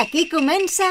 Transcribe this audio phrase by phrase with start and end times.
[0.00, 0.88] Aquí comença...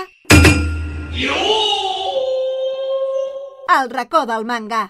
[3.75, 4.83] El racó del manga.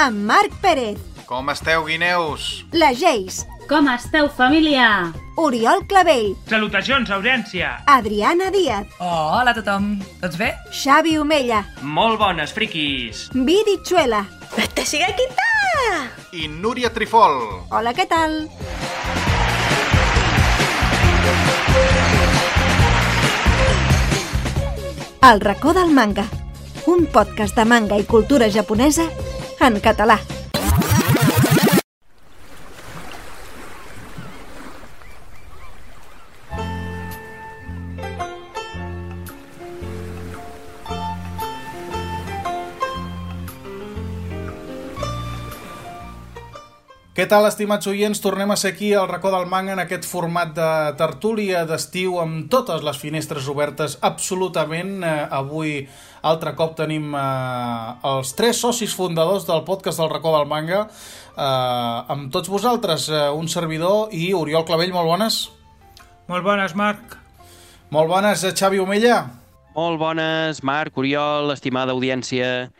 [0.00, 0.98] Amb Marc Pérez,
[1.28, 2.64] Com esteu, guineus?
[2.72, 5.12] la Geis, Com esteu, família?
[5.38, 7.76] Oriol Clavell, Salutacions, audiència!
[7.86, 10.00] Adriana Díaz, Oh, hola a tothom.
[10.20, 10.54] Tots bé?
[10.72, 13.28] Xavi Omella, Molt bones, friquis!
[13.34, 14.24] Viri Chuela.
[14.74, 16.10] ¡Te sigue quita!
[16.32, 17.66] I Núria Trifol.
[17.70, 18.48] Hola, què tal?
[25.22, 26.26] El racó del manga.
[26.86, 29.04] Un podcast de manga i cultura japonesa
[29.60, 30.18] en català.
[47.20, 48.16] Què tal, estimats oients?
[48.24, 52.46] Tornem a ser aquí al racó del manga en aquest format de tertúlia d'estiu amb
[52.48, 54.94] totes les finestres obertes absolutament.
[55.04, 55.74] Eh, avui,
[56.24, 61.44] altre cop, tenim eh, els tres socis fundadors del podcast del racó del manga eh,
[62.16, 65.42] amb tots vosaltres, eh, un servidor i Oriol Clavell, molt bones.
[66.32, 67.18] Molt bones, Marc!
[67.92, 69.26] Molt bones, Xavi Omella.
[69.76, 72.70] Molt bones, Marc, Oriol, estimada audiència.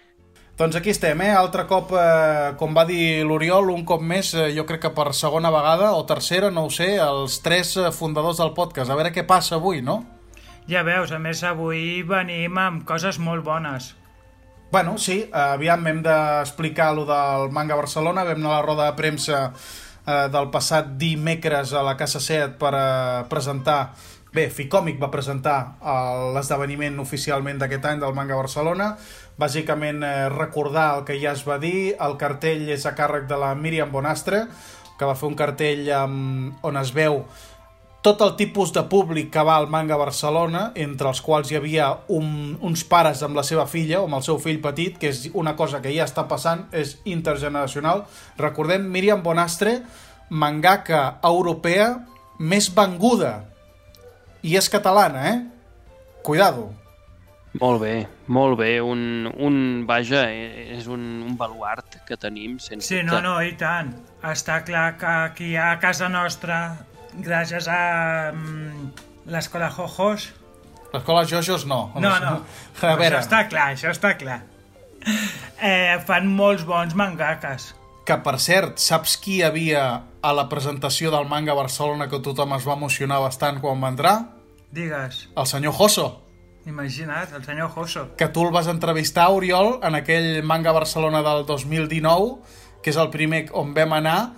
[0.61, 1.30] Doncs aquí estem, eh?
[1.33, 5.14] Altre cop, eh, com va dir l'Oriol, un cop més, eh, jo crec que per
[5.16, 8.91] segona vegada o tercera, no ho sé, els tres eh, fundadors del podcast.
[8.91, 10.05] A veure què passa avui, no?
[10.69, 13.94] Ja veus, a més avui venim amb coses molt bones.
[14.70, 18.98] Bueno, sí, aviam, hem d'explicar lo del Manga Barcelona, vam anar a la roda de
[19.00, 23.83] premsa eh, del passat dimecres a la Casa Set per eh, presentar...
[24.31, 25.95] Bé, Ficòmic va presentar eh,
[26.36, 28.92] l'esdeveniment oficialment d'aquest any del Manga Barcelona,
[29.41, 33.39] bàsicament eh, recordar el que ja es va dir, el cartell és a càrrec de
[33.41, 34.45] la Míriam Bonastre,
[34.98, 37.25] que va fer un cartell amb, on es veu
[38.00, 41.91] tot el tipus de públic que va al Manga Barcelona, entre els quals hi havia
[42.09, 45.26] un, uns pares amb la seva filla o amb el seu fill petit, que és
[45.34, 48.06] una cosa que ja està passant, és intergeneracional.
[48.41, 49.82] Recordem, Míriam Bonastre,
[50.31, 51.91] mangaka europea
[52.38, 53.50] més venguda.
[54.43, 55.41] I és catalana, eh?
[56.25, 56.71] Cuidado.
[57.61, 57.95] Molt bé,
[58.31, 58.78] molt bé.
[58.81, 59.56] Un, un
[59.87, 63.91] vaja, és un, un baluart que tenim, sense Sí, no, no, i tant.
[64.23, 66.61] Està clar que aquí a casa nostra,
[67.19, 67.81] gràcies a
[68.33, 68.93] mm,
[69.34, 70.31] l'escola Jojos...
[70.91, 71.83] L'escola Jojos no.
[72.03, 72.37] No, no,
[72.83, 74.41] A veure, això està clar, això està clar.
[75.59, 77.75] Eh, fan molts bons mangakes.
[78.06, 82.66] que per cert, saps qui havia a la presentació del Manga Barcelona que tothom es
[82.69, 84.16] va emocionar bastant quan va entrar?
[84.70, 86.22] Digues, El senyor Josso.
[86.66, 88.14] imagina't, el senyor Joso.
[88.16, 92.36] que tu el vas entrevistar, Oriol, en aquell Manga Barcelona del 2019,
[92.82, 94.32] que és el primer on vam anar,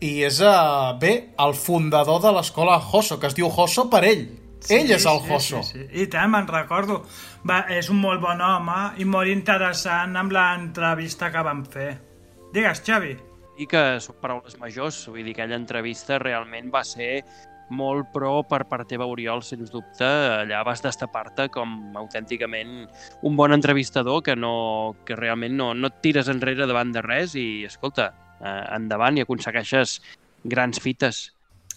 [0.00, 4.28] i és, uh, bé, el fundador de l'escola Josso, que es diu Josso per ell.
[4.68, 5.62] ell és el Josso.
[5.62, 6.02] Sí, sí.
[6.02, 7.04] I tant, me'n recordo.
[7.48, 12.00] Va, és un molt bon home i molt interessant amb l'entrevista que vam fer.
[12.52, 13.16] Digues, Xavi.
[13.58, 17.24] I que són paraules majors, vull dir que aquella entrevista realment va ser
[17.74, 20.06] molt pro per part teva, Oriol, sens dubte.
[20.06, 22.86] Allà vas destapar-te com autènticament
[23.26, 27.34] un bon entrevistador que, no, que realment no, no et tires enrere davant de res
[27.34, 29.98] i, escolta, eh, endavant i aconsegueixes
[30.44, 31.26] grans fites.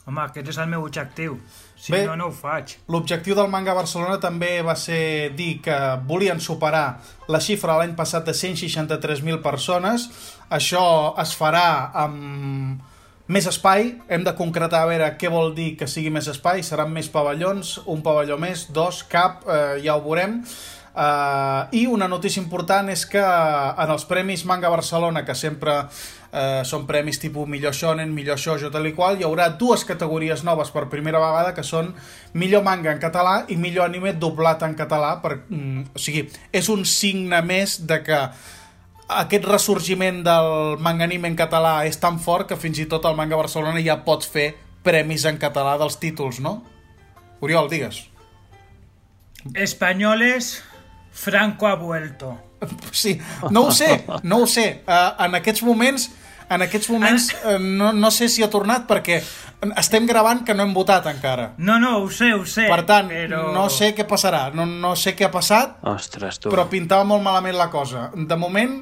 [0.06, 1.38] Home, aquest és el meu objectiu.
[1.82, 2.04] Si Bé.
[2.06, 2.76] no, no ho faig.
[2.94, 7.00] L'objectiu del Manga Barcelona també va ser dir que volien superar
[7.32, 10.06] la xifra l'any passat de 163.000 persones.
[10.54, 10.84] Això
[11.24, 12.84] es farà amb
[13.32, 13.96] més espai.
[14.14, 16.62] Hem de concretar a veure què vol dir que sigui més espai.
[16.62, 20.44] Seran més pavellons, un pavelló més, dos, cap, eh, ja ho veurem.
[20.92, 25.86] Uh, I una notícia important és que en els Premis Manga Barcelona, que sempre
[26.32, 30.46] uh, són premis tipus millor shonen, millor shoujo, tal i qual, hi haurà dues categories
[30.48, 31.94] noves per primera vegada, que són
[32.34, 35.18] millor manga en català i millor anime doblat en català.
[35.22, 38.24] Per, mm, o sigui, és un signe més de que
[39.12, 43.18] aquest ressorgiment del manga anime en català és tan fort que fins i tot el
[43.20, 44.54] Manga Barcelona ja pots fer
[44.86, 46.62] premis en català dels títols, no?
[47.42, 48.06] Oriol, digues.
[49.54, 50.62] Espanyoles,
[51.12, 52.38] Franco ha vuelto.
[52.92, 53.20] Sí,
[53.50, 54.84] no ho sé, no ho sé.
[54.86, 56.12] Uh, en aquests moments,
[56.52, 59.22] en aquests moments uh, no, no sé si ha tornat perquè
[59.80, 61.52] estem gravant que no hem votat encara.
[61.62, 62.66] No, no, ho sé, ho sé.
[62.70, 63.44] Per tant, però...
[63.56, 66.50] no sé què passarà, no, no sé què ha passat, Ostres, tu.
[66.54, 68.08] però pintava molt malament la cosa.
[68.16, 68.80] De moment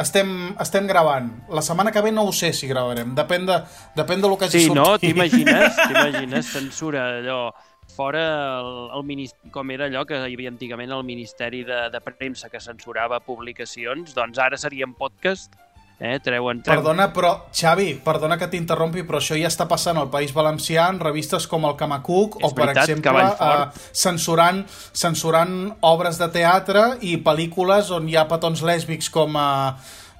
[0.00, 0.30] estem,
[0.62, 1.28] estem gravant.
[1.52, 3.58] La setmana que ve no ho sé si gravarem, depèn de,
[3.98, 4.92] depèn de lo que hagi Sí, no?
[4.94, 5.10] sortit.
[5.12, 5.76] T'imagines?
[5.88, 6.54] T'imagines?
[6.54, 7.42] Censura, allò...
[7.90, 8.20] Fora
[8.60, 12.46] el, el ministeri, com era allò que hi havia antigament el Ministeri de, de Premsa
[12.48, 15.50] que censurava publicacions, doncs ara seria en podcast
[16.00, 16.16] Eh?
[16.24, 16.80] Treuen, treuen...
[16.80, 20.96] Perdona, però, Xavi, perdona que t'interrompi, però això ja està passant al País Valencià en
[21.02, 24.62] revistes com el Camacuc És o, per veritat exemple, eh, censurant,
[24.96, 29.48] censurant obres de teatre i pel·lícules on hi ha petons lèsbics com a...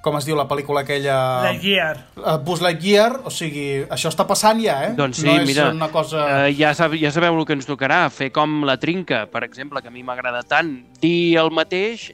[0.05, 1.15] com es diu la pel·lícula aquella...
[1.45, 1.95] La Gear.
[2.17, 4.91] Uh, Buzz Lightyear, o sigui, això està passant ja, eh?
[4.97, 6.27] Doncs sí, no és mira, una cosa...
[6.43, 9.81] eh, ja, sab ja sabeu el que ens tocarà, fer com la trinca, per exemple,
[9.81, 12.11] que a mi m'agrada tant, dir el mateix,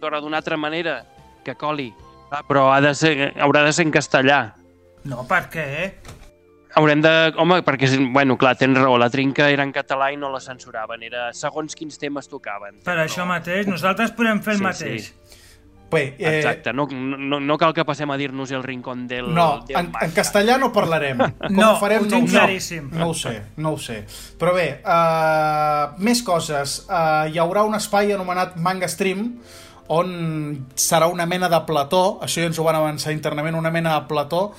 [0.00, 1.02] però d'una altra manera,
[1.44, 1.90] que coli.
[2.32, 3.12] Ah, però ha de ser,
[3.44, 4.40] haurà de ser en castellà.
[5.04, 5.66] No, per què?
[6.80, 7.10] Haurem de...
[7.36, 11.02] Home, perquè, bueno, clar, tens raó, la trinca era en català i no la censuraven,
[11.04, 12.78] era segons quins temes tocaven.
[12.86, 15.10] Per això mateix, nosaltres podem fer el Sí, mateix.
[15.10, 15.38] sí.
[15.92, 19.58] Bé, eh, Exacte, no, no, no cal que passem a dir-nos el rincón del, No,
[19.68, 21.18] del en, en castellà no parlarem.
[21.20, 22.38] Com No, ho farem, ho no tinc sé.
[22.38, 22.86] claríssim.
[22.96, 23.98] No ho sé, no ho sé.
[24.40, 26.78] Però bé, uh, més coses.
[26.88, 29.34] Uh, hi haurà un espai anomenat Manga Stream
[29.88, 33.96] on serà una mena de plató, això ja ens ho van avançar internament, una mena
[33.98, 34.52] de plató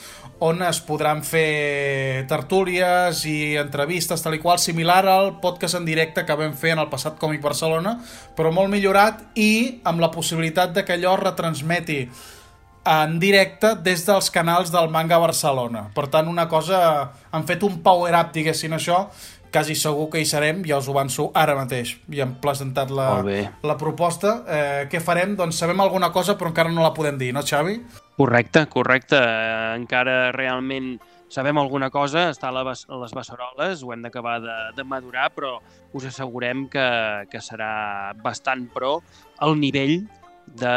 [0.44, 6.26] on es podran fer tertúlies i entrevistes, tal i qual, similar al podcast en directe
[6.28, 7.96] que vam fer en el passat Còmic Barcelona,
[8.36, 12.02] però molt millorat i amb la possibilitat de que allò retransmeti
[12.84, 15.88] en directe des dels canals del Manga Barcelona.
[15.96, 17.12] Per tant, una cosa...
[17.34, 19.08] Han fet un power-up, diguessin això,
[19.54, 21.94] quasi segur que hi serem, ja us ho avanço ara mateix.
[22.10, 23.12] Ja hem presentat la,
[23.64, 24.40] la proposta.
[24.50, 25.36] Eh, què farem?
[25.38, 27.78] Doncs sabem alguna cosa, però encara no la podem dir, no, Xavi?
[28.18, 29.18] Correcte, correcte.
[29.22, 30.96] Eh, Encara realment
[31.34, 34.84] sabem alguna cosa, està a, la, bas- a les Besseroles, ho hem d'acabar de, de
[34.86, 35.56] madurar, però
[35.94, 36.84] us assegurem que,
[37.32, 39.00] que serà bastant pro
[39.42, 40.04] al nivell
[40.46, 40.76] de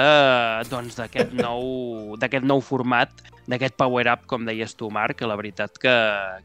[0.70, 3.12] doncs d'aquest nou, d'aquest nou format,
[3.46, 5.92] d'aquest power-up, com deies tu, Marc, que la veritat que,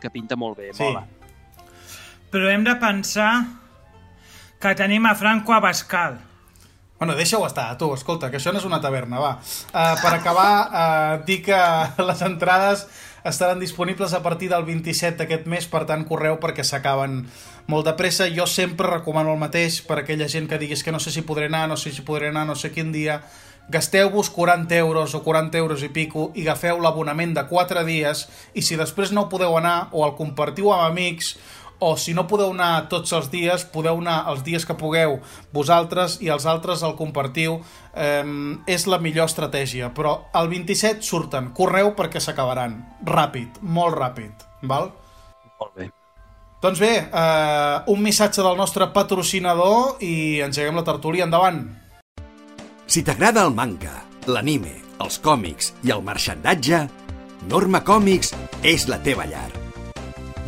[0.01, 0.83] que pinta molt bé, Sí.
[0.83, 1.05] mola.
[2.31, 3.31] Però hem de pensar
[4.61, 6.19] que tenim a Franco Abascal.
[7.01, 9.31] Bueno, deixa-ho estar, tu, escolta, que això no és una taverna, va.
[9.73, 11.57] Uh, per acabar, uh, dir que
[12.09, 12.85] les entrades
[13.25, 17.23] estaran disponibles a partir del 27 d'aquest mes, per tant, correu perquè s'acaben
[17.67, 18.29] molt de pressa.
[18.31, 21.51] Jo sempre recomano el mateix per aquella gent que diguis que no sé si podré
[21.51, 23.21] anar, no sé si podré anar, no sé quin dia.
[23.71, 28.63] Gasteu-vos 40 euros o 40 euros i pico i agafeu l'abonament de 4 dies i
[28.65, 31.35] si després no podeu anar o el compartiu amb amics
[31.81, 35.17] o si no podeu anar tots els dies, podeu anar els dies que pugueu
[35.53, 37.57] vosaltres i els altres el compartiu.
[37.91, 38.21] Eh,
[38.69, 42.77] és la millor estratègia, però el 27 surten, correu perquè s'acabaran.
[43.05, 44.91] Ràpid, molt ràpid, val?
[45.57, 45.89] Molt bé.
[46.61, 51.63] Doncs bé, eh, un missatge del nostre patrocinador i engeguem la tertúlia endavant.
[52.85, 56.85] Si t'agrada el manga, l'anime, els còmics i el marxandatge,
[57.49, 59.60] Norma Còmics és la teva llar.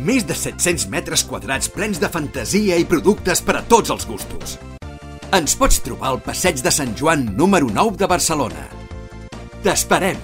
[0.02, 4.56] Més de 700 metres quadrats plens de fantasia i productes per a tots els gustos.
[5.30, 8.66] Ens pots trobar al passeig de Sant Joan número 9 de Barcelona.
[9.62, 10.18] T'esperem!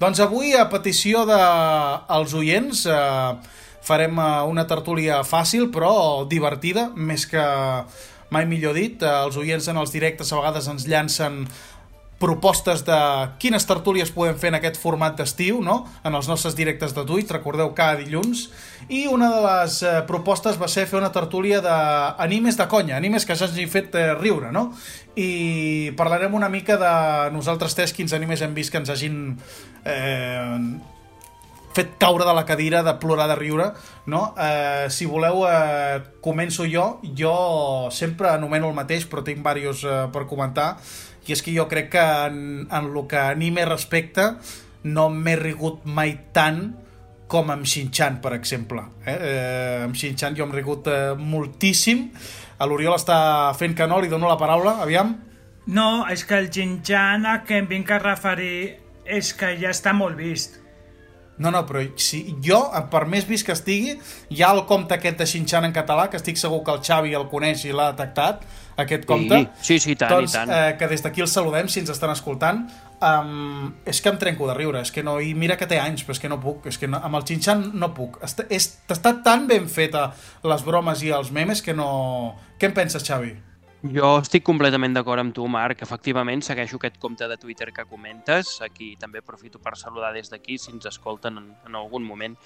[0.00, 3.56] Doncs avui, a petició dels de, oients, eh,
[3.88, 7.42] farem eh, una tertúlia fàcil, però divertida, més que
[8.30, 9.00] mai millor dit.
[9.00, 11.46] Eh, els oients en els directes a vegades ens llancen
[12.20, 12.98] propostes de
[13.40, 15.86] quines tertúlies podem fer en aquest format d'estiu, no?
[16.04, 18.50] en els nostres directes de Twitch, recordeu, cada dilluns.
[18.92, 23.24] I una de les eh, propostes va ser fer una tertúlia d'animes de conya, animes
[23.24, 24.68] que ja hagin fet eh, riure, no?
[25.16, 26.94] I parlarem una mica de
[27.32, 29.20] nosaltres tres, quins animes hem vist que ens hagin
[29.88, 30.60] eh,
[31.72, 33.72] fet caure de la cadira, de plorar, de riure,
[34.06, 34.34] no?
[34.36, 36.98] Eh, si voleu, eh, començo jo.
[37.16, 40.76] Jo sempre anomeno el mateix, però tinc diversos eh, per comentar.
[41.30, 44.32] I és que jo crec que en, en el que anime respecta
[44.90, 46.64] no m'he rigut mai tant
[47.30, 48.82] com amb Shin-Chan, per exemple.
[49.06, 49.14] Eh?
[49.14, 52.08] Eh, amb Shin-Chan jo em rigut eh, moltíssim.
[52.58, 53.18] A l'Oriol està
[53.56, 55.14] fent que no, li dono la paraula, aviam.
[55.70, 59.94] No, és que el Jinjan a què em vinc a referir és que ja està
[59.94, 60.58] molt vist.
[61.40, 62.58] No, no, però si jo,
[62.92, 63.94] per més vist que estigui,
[64.28, 67.14] hi ha el compte aquest de Shin-Chan en català, que estic segur que el Xavi
[67.16, 68.42] el coneix i l'ha detectat,
[68.76, 69.42] aquest compte.
[69.62, 70.52] Sí, sí, i tant, doncs, i tant.
[70.54, 72.64] Eh, que des d'aquí el saludem, si ens estan escoltant.
[73.00, 76.02] Um, és que em trenco de riure, és que no, i mira que té anys,
[76.04, 78.18] però és que no puc, és que no, amb el Shin-Chan no puc.
[78.26, 80.10] Està, és, està tan ben feta
[80.44, 81.88] les bromes i els memes que no...
[82.60, 83.32] Què en penses, Xavi?
[83.96, 85.80] Jo estic completament d'acord amb tu, Marc.
[85.86, 88.58] Efectivament, segueixo aquest compte de Twitter que comentes.
[88.60, 92.36] Aquí també aprofito per saludar des d'aquí, si ens escolten en, en algun moment.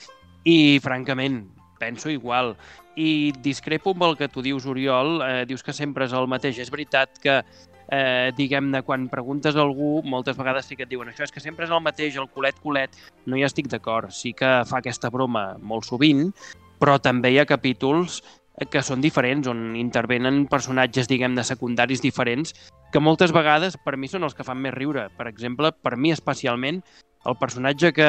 [0.47, 1.43] I, francament,
[1.79, 2.57] penso igual.
[2.97, 5.21] I discrepo amb el que tu dius, Oriol.
[5.23, 6.59] Eh, dius que sempre és el mateix.
[6.59, 7.41] És veritat que,
[7.89, 11.41] eh, diguem-ne, quan preguntes a algú, moltes vegades sí que et diuen això és que
[11.41, 12.91] sempre és el mateix, el culet-culet.
[13.27, 14.11] No hi estic d'acord.
[14.11, 16.33] Sí que fa aquesta broma molt sovint,
[16.79, 18.23] però també hi ha capítols
[18.71, 22.55] que són diferents, on intervenen personatges, diguem, de secundaris diferents,
[22.93, 25.09] que moltes vegades per mi són els que fan més riure.
[25.19, 26.85] Per exemple, per mi especialment,
[27.25, 28.09] el personatge que...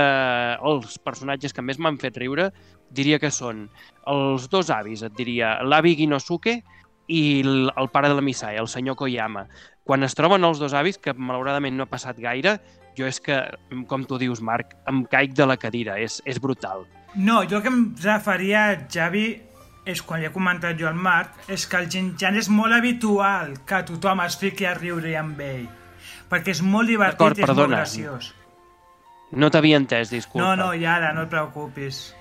[0.72, 2.50] els personatges que més m'han fet riure
[2.96, 3.68] diria que són
[4.12, 6.60] els dos avis, et diria, l'avi Ginosuke
[7.08, 9.46] i el, pare de la Misai, el senyor Koyama.
[9.86, 12.58] Quan es troben els dos avis, que malauradament no ha passat gaire,
[12.98, 13.38] jo és que,
[13.90, 16.86] com tu dius, Marc, em caic de la cadira, és, és brutal.
[17.16, 19.28] No, jo que em referia, Javi,
[19.86, 23.54] és quan li he comentat jo al Marc, és que el Jinjan és molt habitual
[23.68, 25.68] que tothom es fiqui a riure amb ell.
[26.32, 27.84] Perquè és molt divertit i és molt perdona.
[27.84, 28.34] graciós.
[29.36, 30.44] No t'havia entès, disculpa.
[30.46, 32.14] No, no, i ara, no et preocupis.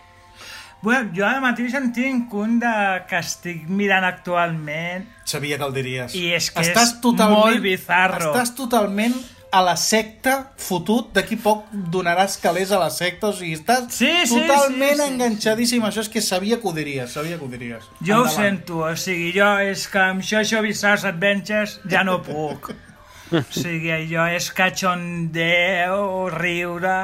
[0.85, 2.73] Bueno, jo ara mateix en tinc un de
[3.09, 6.13] que estic mirant actualment Sabia que el diries.
[6.19, 8.35] I és que és molt bizarro.
[8.35, 9.15] Estàs totalment
[9.55, 14.11] a la secta fotut, d'aquí poc donaràs calés a la secta, o sigui, estàs Sí,
[14.27, 15.09] sí, totalment sí, sí.
[15.13, 15.85] enganxadíssim.
[15.89, 17.85] Això és que sabia que ho diries, sabia que ho diries.
[18.03, 18.35] Jo ho Endavant.
[18.35, 22.75] sento, o sigui, jo és que amb Xoxo Bizarre Adventures ja no puc.
[23.33, 26.97] O sigui, jo és cachondeo, riure...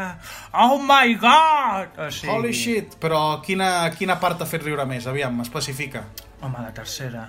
[0.52, 1.96] Oh my god!
[1.96, 2.96] O sigui, Holy shit!
[3.00, 5.08] Però quina, quina part t'ha fet riure més?
[5.10, 6.04] Aviam, especifica.
[6.42, 7.24] Home, la tercera.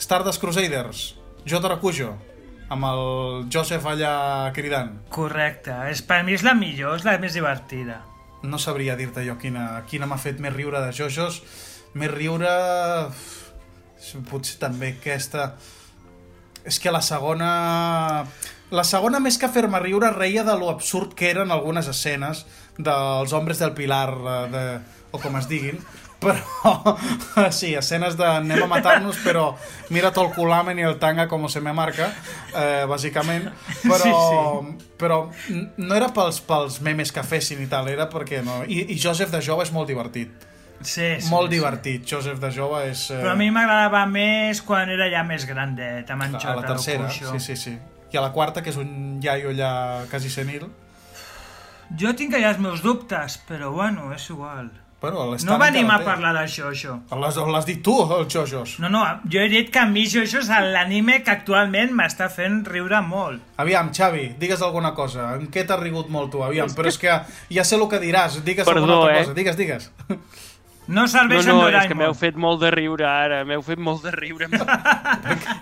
[0.00, 1.02] Stardust Crusaders,
[1.44, 1.60] J.
[1.66, 2.14] Rakujo,
[2.70, 3.02] amb el
[3.52, 4.14] Joseph allà
[4.54, 4.94] cridant.
[5.12, 5.74] Correcte.
[5.90, 7.98] És, per mi és la millor, és la més divertida.
[8.46, 11.42] No sabria dir-te jo quina, quina m'ha fet més riure de Jojos.
[11.98, 12.54] Més riure...
[14.30, 15.50] Potser també aquesta...
[16.64, 18.26] És que la segona...
[18.70, 22.44] La segona, més que fer-me riure, reia de lo absurd que eren algunes escenes
[22.78, 24.60] dels hombres del Pilar, eh, de,
[25.10, 25.80] o com es diguin,
[26.22, 26.94] però
[27.50, 29.48] sí, escenes de anem a matar-nos, però
[29.90, 32.12] mira tot el culamen i el tanga com se me marca,
[32.54, 33.48] eh, bàsicament,
[33.82, 34.92] però, Sí, sí.
[35.00, 35.18] però
[35.80, 38.60] no era pels, pels memes que fessin i tal, era perquè no...
[38.68, 40.46] I, i Joseph de jove és molt divertit,
[40.80, 41.28] Sí, sí.
[41.28, 41.56] molt sí.
[41.58, 43.06] divertit, Joseph de jove és...
[43.10, 46.68] Eh, Però a mi m'agradava més quan era ja més grandet, amb en a la
[46.68, 47.74] tercera, sí, sí, sí.
[48.10, 49.72] I a la quarta, que és un iaio allà
[50.10, 50.70] quasi senil,
[51.98, 54.70] Jo tinc allà els meus dubtes, però bueno, és igual.
[55.00, 57.00] bueno, No venim a parlar d'això, això.
[57.18, 58.78] L'has l'has dit tu, el Jojos.
[58.78, 62.64] No, no, jo he dit que a mi Jojo és l'anime que actualment m'està fent
[62.66, 63.40] riure molt.
[63.56, 65.32] Aviam, Xavi, digues alguna cosa.
[65.34, 66.44] En què t'has rigut molt tu?
[66.44, 67.16] Aviam, però és que
[67.50, 68.38] ja sé el que diràs.
[68.44, 69.24] Digues Perdó, alguna altra eh?
[69.24, 69.34] cosa.
[69.34, 69.90] Digues, digues.
[70.90, 72.18] No No, serveix no, en és que m'heu Doraemon.
[72.18, 74.48] fet molt de riure ara, m'heu fet molt de riure.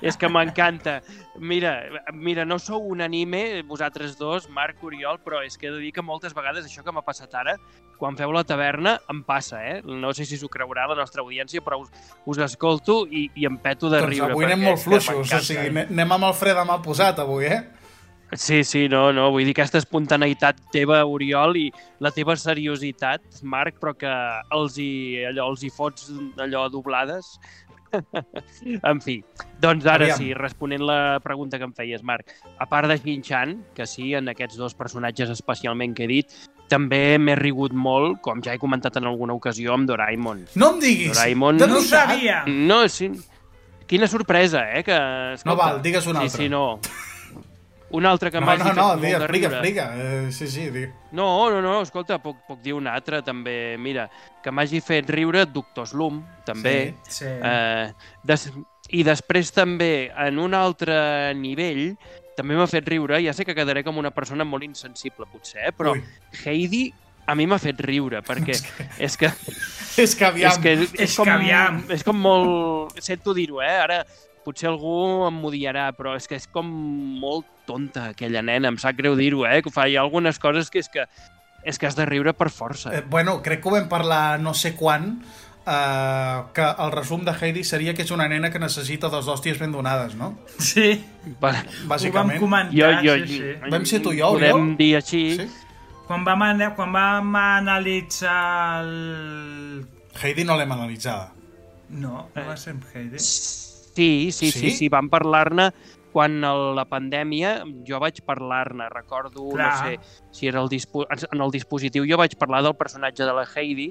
[0.03, 1.03] és que m'encanta.
[1.39, 1.75] Mira,
[2.15, 5.93] mira, no sou un anime, vosaltres dos, Marc, Oriol, però és que he de dir
[5.93, 7.57] que moltes vegades això que m'ha passat ara,
[7.99, 9.81] quan feu la taverna, em passa, eh?
[9.85, 11.91] No sé si s'ho creurà la nostra audiència, però us,
[12.27, 14.33] us escolto i, i em peto de doncs riure.
[14.33, 15.33] avui anem molt fluixos.
[15.35, 17.61] O sigui, ane- anem amb el fre de mà posat avui, eh?
[18.33, 21.71] Sí, sí, no, no, vull dir aquesta espontaneïtat teva, Oriol, i
[22.05, 24.11] la teva seriositat, Marc, però que
[24.53, 27.39] els hi, allò, els hi fots allò doblades.
[28.85, 29.15] en fi,
[29.63, 30.19] doncs ara Aviam.
[30.21, 34.29] sí, responent la pregunta que em feies, Marc, a part de Shin-Chan, que sí, en
[34.29, 36.37] aquests dos personatges especialment que he dit,
[36.69, 40.45] també m'he rigut molt, com ja he comentat en alguna ocasió, amb Doraemon.
[40.61, 41.15] No em diguis.
[41.17, 42.43] Doraemon- No ho sabia.
[42.47, 43.09] No, sí,
[43.89, 44.85] quina sorpresa, eh?
[44.85, 45.01] Que,
[45.49, 46.29] No val, digues un altre.
[46.29, 46.79] Sí, sí, no.
[47.91, 49.59] Un altre que No, m'hagi no, fet no, molt digue, de explica, riure.
[49.59, 49.85] explica.
[49.97, 50.93] Eh, sí, sí, digue.
[51.13, 53.77] No, no, no, escolta, puc, puc dir un altre també.
[53.81, 54.09] Mira,
[54.45, 56.95] que m'hagi fet riure Doctor Slum, també.
[57.09, 57.25] Sí.
[57.25, 57.93] Eh,
[58.29, 58.51] des,
[58.91, 61.95] I després també, en un altre nivell,
[62.37, 65.73] també m'ha fet riure, ja sé que quedaré com una persona molt insensible, potser, eh?
[65.73, 66.05] però Ui.
[66.45, 66.87] Heidi
[67.29, 68.55] a mi m'ha fet riure, perquè
[68.99, 69.29] és que,
[69.99, 70.53] És que aviam.
[70.53, 71.83] és que és, És com, que aviam.
[71.93, 72.95] és com molt...
[73.05, 73.75] Sento dir-ho, eh?
[73.83, 73.99] Ara
[74.49, 76.67] potser algú em modiarà, però és que és com
[77.21, 79.61] molt tonta aquella nena, em sap greu dir-ho, eh?
[79.63, 81.05] Que fa, hi ha algunes coses que és que
[81.69, 82.93] és que has de riure per força.
[82.97, 85.19] Eh, bueno, crec que ho vam parlar no sé quan,
[85.67, 89.59] eh, que el resum de Heidi seria que és una nena que necessita dos hòsties
[89.61, 90.31] ben donades, no?
[90.59, 90.95] Sí,
[91.43, 92.39] Va, ho vam Bàsicament.
[92.41, 93.71] comentar, jo, jo, sí, sí.
[93.71, 94.77] Vam ser tu i jo, Podem Oriol?
[94.79, 95.23] dir així.
[95.43, 95.49] Sí?
[96.07, 99.87] Quan vam, ana- quan vam analitzar el...
[100.23, 101.33] Heidi no l'hem analitzada.
[101.91, 103.19] No, no va ser amb Heidi.
[103.21, 103.68] Sí,
[103.99, 104.71] sí, sí, Sí?
[104.71, 105.71] sí, sí vam parlar-ne
[106.13, 109.69] quan el, la pandèmia, jo vaig parlar-ne, recordo, Clar.
[109.69, 109.99] no sé,
[110.33, 113.91] si era el en el dispositiu, jo vaig parlar del personatge de la Heidi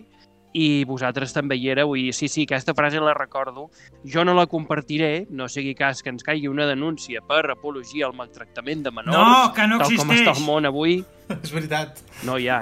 [0.57, 3.67] i vosaltres també hi éreu i sí, sí, aquesta frase la recordo.
[4.07, 8.15] Jo no la compartiré, no sigui cas que ens caigui una denúncia per apologia al
[8.17, 10.23] maltractament de menors, No, que no tal com existeix.
[10.23, 10.95] està el món avui.
[11.43, 11.99] és veritat.
[12.25, 12.61] No hi ha.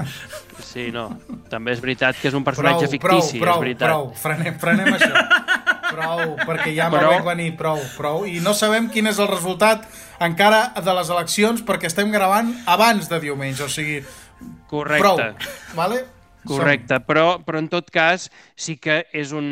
[0.60, 1.08] Sí, no.
[1.50, 3.88] També és veritat que és un Prou, personatge prou, fictici, prou, és veritat.
[3.94, 4.12] prou.
[4.26, 5.14] Frenem, frenem això.
[5.96, 8.26] Prou, perquè ja m'ho veig venir, prou, prou.
[8.28, 9.88] I no sabem quin és el resultat
[10.24, 14.02] encara de les eleccions perquè estem gravant abans de diumenge, o sigui,
[14.70, 15.00] Correcte.
[15.02, 15.24] prou.
[15.78, 16.04] Vale?
[16.46, 19.48] Correcte, però, però en tot cas sí que és un...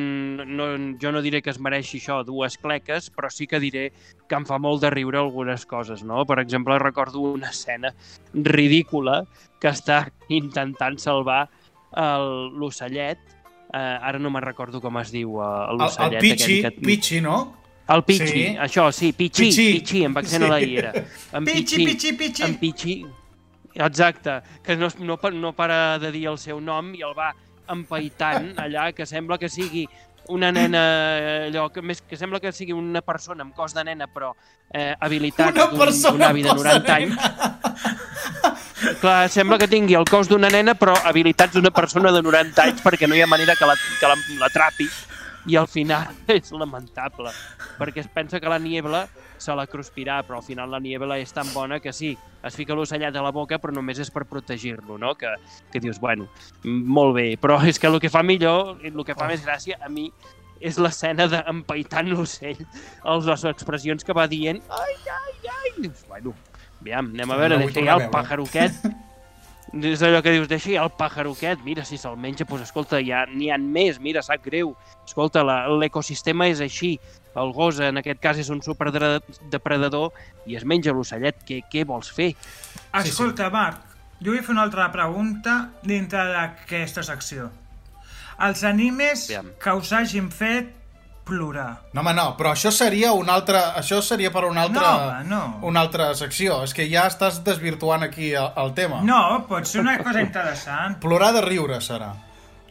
[0.46, 0.68] No,
[1.02, 3.88] jo no diré que es mereixi això, dues cleques, però sí que diré
[4.30, 6.22] que em fa molt de riure algunes coses, no?
[6.30, 7.94] Per exemple, recordo una escena
[8.34, 9.24] ridícula
[9.60, 11.48] que està intentant salvar
[11.94, 13.20] l'ocellet,
[13.74, 16.14] eh, ara no me'n recordo com es diu eh, El, l'ocellet.
[16.14, 16.86] el Pichi, aquell que...
[16.86, 17.58] Pichi, no?
[17.90, 18.44] El Pichi, Sí.
[18.64, 19.66] això, sí, Pichi, Pichi.
[19.74, 20.48] Pichi, amb accent Sí.
[20.48, 20.94] a la I era.
[21.34, 22.44] En Pichi, pichi, pichi.
[22.44, 23.06] En Pichi,
[23.76, 27.34] exacte, que no, no, no para de dir el seu nom i el va
[27.68, 29.88] empaitant allà, que sembla que sigui
[30.30, 30.82] una nena,
[31.50, 34.32] allò, que, més, que sembla que sigui una persona amb cos de nena, però
[34.72, 37.18] eh, habilitat Una d'un avi de 90 anys.
[39.02, 42.82] Clar, sembla que tingui el cos d'una nena, però habilitats d'una persona de 90 anys,
[42.84, 44.88] perquè no hi ha manera que la- que la- l'atrapi.
[45.46, 47.32] I al final és lamentable,
[47.78, 51.34] perquè es pensa que la niebla se la cruspirà, però al final la niebla és
[51.36, 52.14] tan bona que sí,
[52.44, 55.16] es fica l'ocellet a la boca, però només és per protegir-lo, no?
[55.20, 55.34] Que,
[55.72, 56.30] que dius, bueno,
[56.64, 59.90] molt bé, però és que el que fa millor, el que fa més gràcia a
[59.92, 60.08] mi
[60.64, 62.64] és l'escena d'empaitant l'ocell,
[63.04, 66.32] les expressions que va dient, ai, ai, ai, dius, bueno,
[66.84, 68.84] aviam, anem a veure, No deixa ja el pajaroquet,
[69.94, 73.24] és allò que dius, deixa ja el pajaroquet, mira, si se'l menja, doncs escolta, ja
[73.30, 74.76] n'hi ha més, mira, sap greu.
[75.08, 75.42] Escolta,
[75.80, 76.98] l'ecosistema és així,
[77.40, 80.12] el gos en aquest cas és un superdepredador
[80.46, 82.34] i es menja l'ocellet, què, què vols fer?
[83.02, 83.82] Escolta, Marc,
[84.22, 87.50] jo vull fer una altra pregunta dintre d'aquesta secció.
[88.44, 89.52] Els animes Aviam.
[89.62, 90.72] que us hagin fet
[91.24, 91.70] plorar.
[91.94, 93.62] No, home, no, però això seria una altra...
[93.80, 94.82] Això seria per una altra...
[94.82, 95.68] No, home, no.
[95.70, 96.62] Una altra secció.
[96.68, 99.00] És que ja estàs desvirtuant aquí el, el tema.
[99.08, 101.00] No, pot ser una cosa interessant.
[101.04, 102.12] Plorar de riure serà.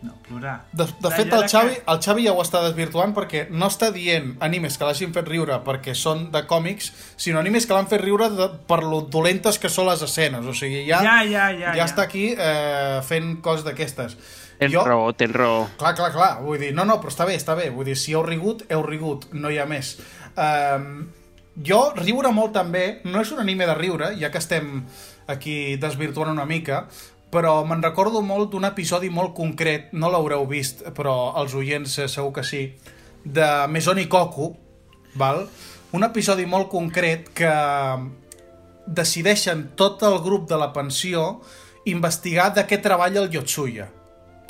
[0.03, 0.65] No, plorar.
[0.75, 3.93] De, de fet, el Xavi, que- el Xavi ja ho està desvirtuant perquè no està
[3.95, 6.89] dient animes que l'hagin fet riure perquè són de còmics,
[7.23, 10.43] sinó animes que l'han fet riure de, per lo dolentes que són les escenes.
[10.43, 11.87] O sigui, ja, Ja, ja, ja, ja ja.
[11.87, 14.19] està aquí eh, fent coses d'aquestes.
[14.63, 15.65] Tens raó, tens raó.
[15.81, 16.31] Clar, clar, clar.
[16.45, 17.71] Vull dir, no, no, però està bé, està bé.
[17.75, 19.29] Vull dir, si heu rigut, heu rigut.
[19.35, 19.97] No hi ha més.
[20.33, 21.09] Um,
[21.61, 24.79] jo, riure molt també, no és un anime de riure, ja que estem
[25.33, 26.87] aquí desvirtuant una mica,
[27.33, 32.09] però me'n recordo molt d'un episodi molt concret, no l'haureu vist, però els oients eh,
[32.09, 32.65] segur que sí,
[33.25, 34.51] de Mesoni Koku,
[35.21, 35.47] val?
[35.93, 37.53] un episodi molt concret que
[38.87, 41.43] decideixen tot el grup de la pensió
[41.85, 43.91] investigar de què treballa el Yotsuya,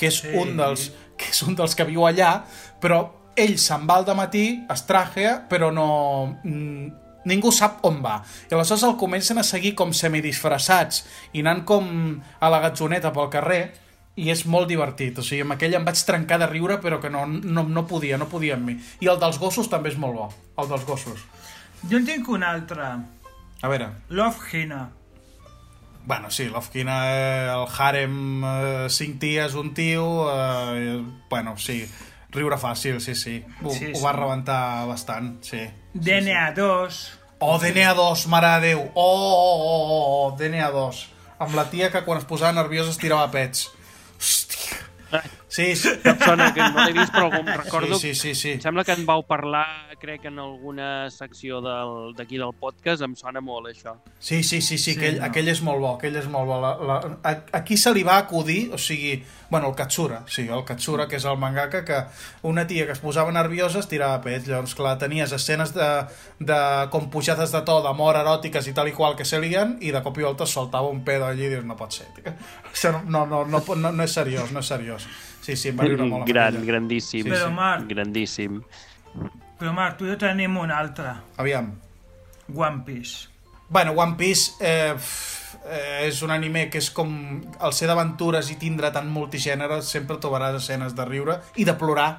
[0.03, 0.33] que és, Sí.
[0.35, 2.41] un dels, que és un dels que viu allà,
[2.83, 3.05] però
[3.39, 6.41] ell se'n va al matí, es trajea, però no...
[6.43, 6.99] mm,
[7.31, 8.17] ningú sap on va.
[8.51, 11.87] I aleshores el comencen a seguir com semidisfressats i anant com
[12.41, 13.63] a la gatzoneta pel carrer
[14.19, 15.21] i és molt divertit.
[15.23, 18.19] O sigui, amb aquell em vaig trencar de riure, però que no, no, no podia,
[18.19, 18.75] no podia amb mi.
[19.01, 20.27] I el dels gossos també és molt bo,
[20.59, 21.23] el dels gossos.
[21.89, 22.91] Jo en tinc un altre.
[23.63, 24.89] A veure, Love Hina.
[26.05, 30.05] Bueno, sí, l'Ofquina, eh, el harem, eh, cinc ties, un tio...
[30.35, 31.85] Eh, bueno, sí,
[32.35, 33.37] riure fàcil, sí, sí.
[33.63, 33.93] Ho, Sí, sí, sí.
[33.95, 35.63] ho va rebentar bastant, sí.
[35.95, 37.03] DNA 2.
[37.39, 38.83] Oh, DNA 2, mare de Déu!
[38.95, 41.03] Oh, oh, oh, oh, oh, DNA 2.
[41.43, 43.69] Amb la tia que quan es posava nerviosa es tirava pets.
[44.19, 44.83] Hòstia.
[45.53, 45.91] Sí, sí.
[46.09, 47.99] Em sona que no l'he vist, però em recordo...
[48.01, 48.51] Sí, sí, sí, sí.
[48.57, 49.67] Em sembla que en vau parlar,
[50.01, 53.93] crec, en alguna secció del- d'aquí del, podcast, em sona molt això.
[54.19, 55.27] Sí, sí, sí, sí, Sí, aquell, no.
[55.27, 56.57] aquell és molt bo, aquell és molt bo.
[56.63, 59.19] La, la, a, aquí se li va acudir, o sigui,
[59.51, 62.01] bueno, el Katsura, sí, el Katsura, que és el mangaka, que
[62.49, 65.91] una tia que es posava nerviosa es tirava pets, llavors, clar, tenies escenes de,
[66.41, 66.61] de
[66.91, 70.01] com pujades de to, d'amor eròtiques i tal i qual que se lien, i de
[70.01, 72.33] cop i volta soltava un pedo allí i dius, no pot ser, tia.
[73.13, 75.05] No, no, no, no, no és seriós, no és seriós.
[75.43, 76.67] Sí, sí, em va riure molt Gran, aquella.
[76.71, 77.25] grandíssim.
[77.27, 77.55] Sí, Però, sí.
[77.55, 78.61] Marc, Grandíssim.
[79.59, 81.13] però Marc, tu i jo tenim un altre.
[81.43, 81.73] Aviam.
[82.55, 83.29] One Piece.
[83.69, 84.95] Bueno, One Piece eh,
[85.67, 87.13] eh, és un anime que és com
[87.61, 92.11] el ser d'aventures i tindre tant multigènere sempre trobaràs escenes de riure i de plorar.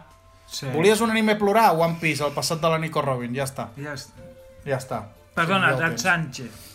[0.47, 0.67] Sí.
[0.73, 1.71] Volies un anime plorar?
[1.77, 3.69] One Piece, el passat de la Nico Robin, ja està.
[3.77, 4.27] Ja està.
[4.65, 5.01] Ja està.
[5.35, 6.01] Perdona, ja Drat tens.
[6.07, 6.72] Sánchez.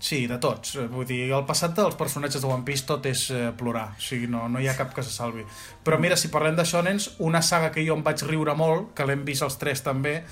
[0.00, 0.78] Sí, de tots.
[0.88, 3.90] Vull dir, el passat dels personatges de One Piece tot és eh, plorar.
[3.98, 5.44] O sigui, no, no hi ha cap que se salvi.
[5.84, 9.04] Però mira, si parlem de shonens, una saga que jo em vaig riure molt, que
[9.04, 10.22] l'hem vist els tres també,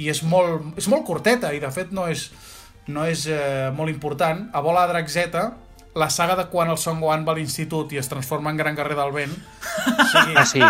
[0.00, 2.30] i és molt, és molt curteta, i de fet no és,
[2.88, 4.46] no és eh, molt important.
[4.56, 5.44] A Bola de Drac Z,
[5.98, 8.76] la saga de quan el Son Gohan va a l'institut i es transforma en Gran
[8.78, 10.60] Guerrer del Vent, o sigui, Ah, sí,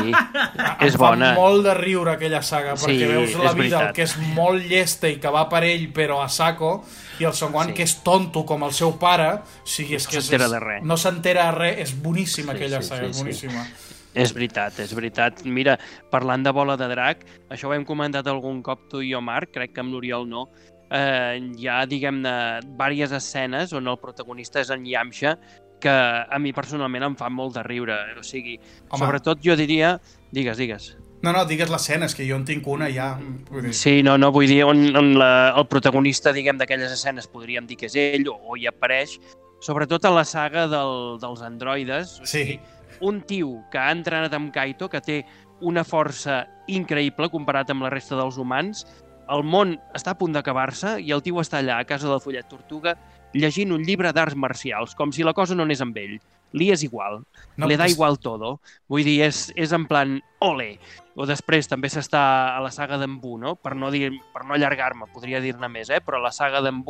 [0.86, 1.34] és bona.
[1.36, 5.10] molt de riure aquella saga, Sí, perquè veus la vida, el que és molt llesta
[5.12, 6.84] i que va per ell, però a saco,
[7.20, 7.74] i el Son Gohan, Sí.
[7.74, 10.82] que és tonto com el seu pare, o sigui, és No que és, de res.
[10.82, 13.22] No s'entera de res, és boníssima Sí, aquella sí, saga, sí, és sí.
[13.22, 13.66] boníssima.
[14.14, 15.44] És veritat, és veritat.
[15.44, 15.78] Mira,
[16.10, 19.52] parlant de bola de drac, això ho hem comentat algun cop tu i jo, Marc,
[19.52, 20.48] crec que amb l'Oriol no,
[20.90, 22.34] eh, hi ha, diguem-ne,
[22.68, 25.36] diverses escenes on el protagonista és en Yamcha,
[25.80, 27.96] que a mi personalment em fa molt de riure.
[28.18, 28.56] O sigui,
[28.90, 28.98] Home.
[29.04, 29.98] Sobretot jo diria...
[30.32, 30.90] Digues, digues.
[31.22, 33.12] No, no, digues l'escena, és que jo en tinc una ja.
[33.48, 37.26] Vull dir, Sí, no, no, vull dir, on, on la, el protagonista, diguem, d'aquelles escenes
[37.30, 39.16] podríem dir que és ell o, o hi apareix,
[39.64, 42.18] sobretot a la saga del, dels androides.
[42.20, 42.42] O Sí.
[42.44, 42.60] sigui,
[43.00, 45.24] un tio que ha entrenat amb Kaito, que té
[45.62, 48.84] una força increïble comparat amb la resta dels humans,
[49.30, 52.48] el món està a punt d'acabar-se i el tio està allà a casa del Follet
[52.48, 52.96] Tortuga
[53.34, 56.18] llegint un llibre d'arts marcials, com si la cosa no anés amb ell.
[56.56, 57.24] Li és igual,
[57.58, 58.60] No, le da és- igual todo.
[58.88, 60.78] Vull dir, és, és en plan, ole!
[61.14, 63.56] O després també s'està a la saga d'en no?
[63.56, 66.00] Per no, dir, per no allargar-me, podria dir-ne més, eh?
[66.00, 66.82] Però la saga d'en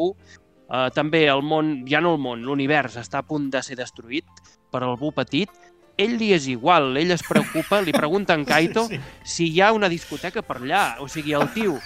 [0.70, 4.26] eh, també el món, ja no el món, l'univers està a punt de ser destruït
[4.70, 5.50] per el Bu petit,
[5.98, 9.72] ell li és igual, ell es preocupa, li pregunta en Kaito Sí, si hi ha
[9.74, 10.84] una discoteca per allà.
[11.02, 11.76] O sigui, el tio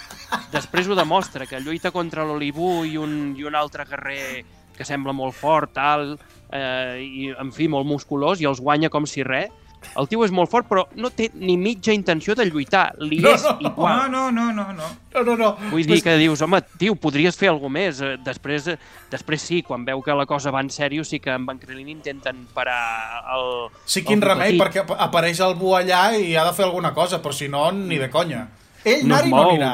[0.53, 5.13] després ho demostra, que lluita contra l'Olibú i, un, i un altre guerrer que sembla
[5.13, 6.15] molt fort, tal,
[6.53, 9.51] eh, i, en fi, molt musculós, i els guanya com si res.
[9.99, 12.93] El tio és molt fort, però no té ni mitja intenció de lluitar.
[12.99, 13.57] Li No, és no.
[13.59, 14.11] igual.
[14.11, 14.89] No, no, no, no, no.
[15.13, 15.49] No, no, no.
[15.69, 18.01] Vull dir que dius, home, tio, podries fer alguna més.
[18.01, 18.77] Eh, Després, eh,
[19.11, 21.89] després sí, quan veu que la cosa va en sèrio, sí que en Van Krillin
[21.89, 23.69] intenten parar el...
[23.85, 24.61] Sí, quin el remei, petit.
[24.63, 27.71] perquè ap- apareix el Bu allà i ha de fer alguna cosa, però si no,
[27.71, 28.47] ni de conya.
[28.83, 29.73] Ell No anar-hi no anirà.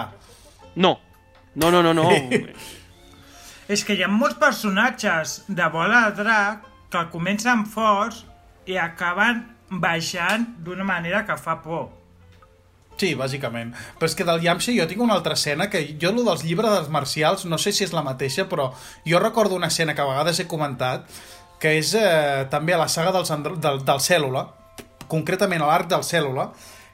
[0.75, 0.99] No,
[1.55, 2.09] no, no, no, no.
[3.69, 8.23] És que hi ha molts personatges de bola de drac que comencen forts
[8.65, 11.89] i acaben baixant d'una manera que fa por.
[12.99, 13.71] Sí, bàsicament.
[13.95, 16.73] Però és que del Yamcha jo tinc una altra escena que jo, lo dels llibres
[16.73, 18.73] dels marcials, no sé si és la mateixa, però
[19.07, 21.07] jo recordo una escena que a vegades he comentat,
[21.59, 23.55] que és eh, també a la saga dels andro...
[23.55, 24.43] del, del Cèl·lula,
[25.07, 26.49] concretament a l'arc del Cèl·lula,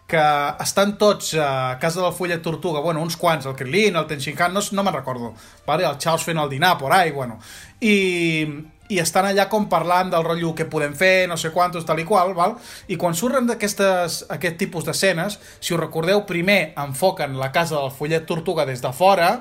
[0.05, 0.21] que
[0.61, 4.61] estan tots a casa del Follet Tortuga, bueno, uns quants, el Krillin, el Tenshinhan, no,
[4.61, 5.33] no me'n recordo,
[5.65, 5.87] vale?
[5.89, 7.39] el Chaos fent el dinar por ahí, bueno,
[7.81, 8.45] i,
[8.89, 12.05] i estan allà com parlant del rotllo que podem fer, no sé quantos, tal i
[12.05, 12.55] qual, val?
[12.87, 17.93] i quan surten d'aquestes aquest tipus d'escenes, si us recordeu, primer enfoquen la casa del
[17.95, 19.31] Follet Tortuga des de fora,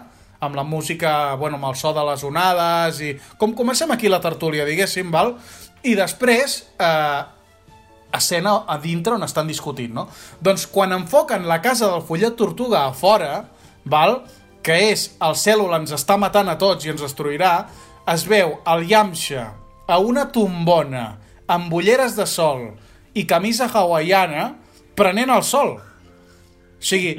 [0.45, 4.23] amb la música, bueno, amb el so de les onades, i com comencem aquí la
[4.25, 5.37] tertúlia, diguéssim, val?
[5.85, 7.23] i després eh,
[8.17, 10.07] escena a dintre on estan discutint, no?
[10.41, 13.45] Doncs quan enfoquen la casa del Follet Tortuga a fora,
[13.85, 14.23] val?
[14.65, 17.67] que és el cèl·lula ens està matant a tots i ens destruirà,
[18.13, 19.47] es veu el Yamcha
[19.87, 21.07] a una tombona
[21.49, 22.71] amb ulleres de sol
[23.15, 24.55] i camisa hawaiana
[24.97, 25.77] prenent el sol.
[25.79, 27.15] O sigui,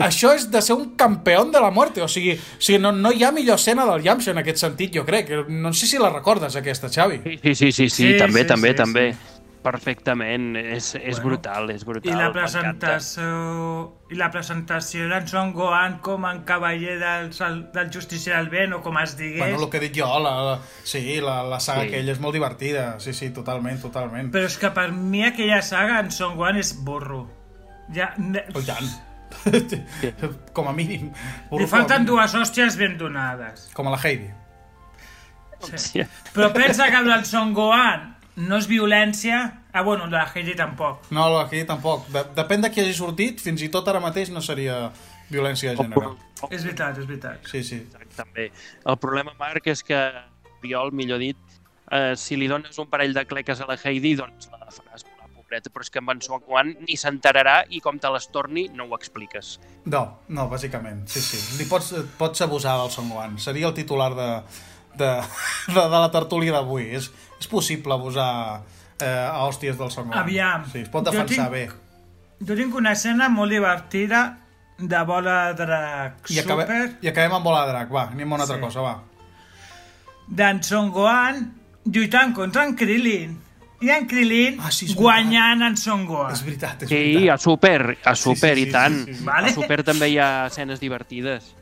[0.00, 2.00] això és de ser un campió de la muerte.
[2.00, 4.94] O sigui, o sigui no, no hi ha millor escena del Yamcha en aquest sentit,
[4.96, 5.28] jo crec.
[5.48, 7.20] No sé si la recordes, aquesta, Xavi.
[7.24, 9.04] Sí, sí, sí, sí, sí, Sí, també, sí, també, sí, també.
[9.12, 9.39] sí.
[9.62, 12.12] Perfectament, és, és Bueno, brutal, és brutal.
[12.12, 13.26] I la presentació
[14.10, 17.28] i la presentació d'en Son Gohan com en cavaller del,
[17.74, 20.32] del justicier del vent o com es digués Bueno, el que he dit jo, la,
[20.48, 21.88] la, sí, la, la saga Sí.
[21.88, 21.94] sí.
[21.94, 22.86] aquella és molt divertida.
[23.00, 24.32] Sí, sí, totalment, totalment.
[24.32, 27.26] però és que per mi aquella saga en Son Gohan és burro
[27.94, 28.14] ja,
[28.54, 28.88] Oh, Jan.
[30.56, 31.12] com a mínim.
[31.52, 34.30] li falten dues hòsties ben donades Com a la Heidi.
[35.60, 36.06] Hòstia.
[36.34, 39.38] però pensa que el del Son Gohan no és violència
[39.72, 42.08] ah bueno, la Heidi tampoc No, la Heidi tampoc.
[42.10, 44.90] De, depèn de qui hagi sortit, fins i tot ara mateix no seria
[45.30, 46.10] violència de gènere.
[46.50, 47.84] és veritat, és veritat Sí, sí.
[48.16, 48.50] També.
[48.84, 49.98] El problema, Marc, és que
[50.60, 51.38] Oriol, millor dit,
[51.90, 55.30] eh, si li dones un parell de cleques a la Heidi, doncs la faràs volar,
[55.36, 58.68] pobreta, però és que amb en Son Gohan ni s'enterarà i com te les torni
[58.74, 59.58] no ho expliques.
[59.86, 61.40] No, no, bàsicament, sí, sí.
[61.58, 63.38] Li pots, pots abusar del Son.
[63.38, 64.28] Seria el titular de,
[64.94, 65.10] de,
[65.68, 66.88] de, de la tertúlia d'avui.
[66.96, 68.62] És, és possible abusar
[69.00, 70.22] eh, a hòsties del Son Gohan.
[70.24, 70.64] Aviam.
[70.72, 71.68] Sí, es pot Jo defensar tinc- bé.
[72.46, 74.38] jo tinc una escena molt divertida
[74.80, 77.90] de bola de drac I, acabe, super I acabem amb bola de drac.
[77.92, 78.62] Va, anem a una altra Sí.
[78.62, 78.94] cosa, va.
[80.28, 81.40] d'en Son Gohan
[81.84, 83.32] lluitant contra en Krillin
[83.80, 85.00] i en Krillin Ah, sí, és veritat.
[85.02, 86.32] guanyant en Son Gohan.
[86.32, 87.34] És veritat, és Sí, veritat.
[87.34, 88.94] a Super, a Super, sí, sí, i tant.
[89.04, 89.24] sí, sí, sí.
[89.24, 89.48] Vale.
[89.48, 91.54] A Super també hi ha escenes divertides.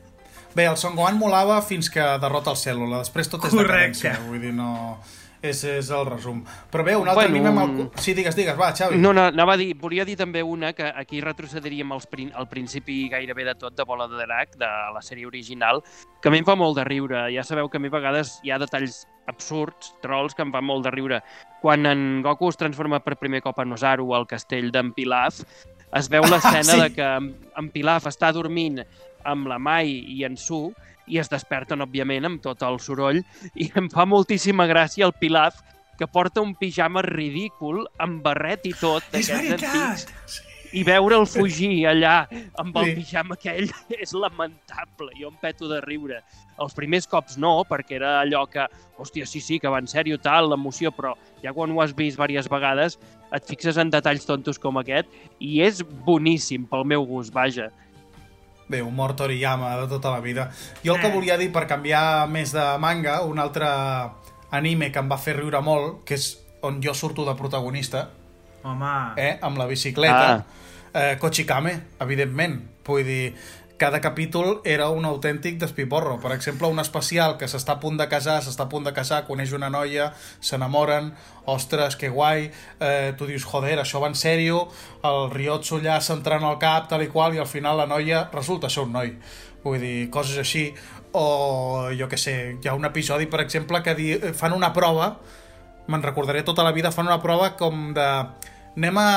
[0.54, 3.04] Bé, el Son Gohan molava fins que derrota el Cèl·lula.
[3.04, 3.72] Després tot és Correcte.
[3.72, 4.18] decadència.
[4.28, 4.98] Vull dir, no...
[5.38, 6.40] És, és el resum.
[6.72, 8.00] Però bé, un altre Bueno, anime amb el...
[8.02, 8.98] Sí, digues, digues, va, Xavi.
[8.98, 12.48] No, no, anava a dir, volia dir també una que aquí retrocediríem als prin al
[12.50, 15.84] principi gairebé de tot de Bola de Drac, de la sèrie original,
[16.18, 17.28] que a mi em fa molt de riure.
[17.30, 20.66] Ja sabeu que a mi a vegades hi ha detalls absurds, trolls, que em fan
[20.66, 21.22] molt de riure.
[21.62, 25.44] Quan en Goku es transforma per primer cop en Osaru al castell d'en Pilaf,
[25.94, 26.80] es veu l'escena sí.
[26.82, 28.82] de que en, en Pilaf està dormint
[29.28, 30.68] amb la Mai i en Su,
[31.08, 33.22] i es desperten, òbviament, amb tot el soroll,
[33.56, 35.62] i em fa moltíssima gràcia el Pilaf,
[35.98, 40.36] que porta un pijama ridícul, amb barret i tot, d'aquests antics,
[40.76, 42.26] i veure'l fugir allà
[42.60, 42.94] amb el Sí.
[43.00, 43.70] pijama aquell
[44.02, 45.14] és lamentable.
[45.18, 46.20] Jo em peto de riure.
[46.60, 48.66] Els primers cops no, perquè era allò que,
[49.00, 52.18] hòstia, sí, sí, que va en sèrio, tal, l'emoció, però ja quan ho has vist
[52.18, 52.98] diverses vegades
[53.32, 55.08] et fixes en detalls tontos com aquest
[55.40, 57.70] i és boníssim pel meu gust, vaja.
[58.68, 60.50] Bé, humor Toriyama de tota la vida.
[60.84, 63.68] Jo el que volia dir, per canviar més de manga, un altre
[64.50, 66.30] anime que em va fer riure molt, que és
[66.62, 68.08] on jo surto de protagonista,
[68.66, 70.44] Home, eh, amb la bicicleta,
[70.92, 72.58] eh, Kochikame, evidentment.
[72.84, 73.34] Vull dir,
[73.78, 76.18] cada capítol era un autèntic despiporro.
[76.20, 79.22] Per exemple, un especial que s'està a punt de casar, s'està a punt de casar,
[79.28, 80.10] coneix una noia,
[80.42, 81.12] s'enamoren,
[81.46, 84.66] ostres, que guai, eh, tu dius, joder, això va en sèrio,
[85.06, 88.68] el Ryotsu allà centrant el cap, tal i qual, i al final la noia resulta
[88.68, 89.14] ser un noi.
[89.62, 90.68] Vull dir, coses així.
[91.12, 94.10] O, jo que sé, hi ha un episodi, per exemple, que di...
[94.34, 95.14] fan una prova,
[95.88, 98.10] me'n recordaré tota la vida, fan una prova com de...
[98.78, 99.08] Anem a,